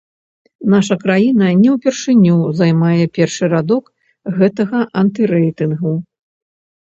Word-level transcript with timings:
Наша 0.73 0.95
краіна 1.03 1.49
не 1.63 1.69
ўпершыню 1.73 2.37
займае 2.61 3.03
першы 3.17 3.43
радок 3.53 3.91
гэтага 4.41 4.79
антырэйтынгу. 5.03 5.93